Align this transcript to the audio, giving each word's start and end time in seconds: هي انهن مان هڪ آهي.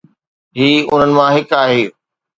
هي 0.59 0.67
انهن 0.91 1.11
مان 1.19 1.31
هڪ 1.37 1.49
آهي. 1.63 1.81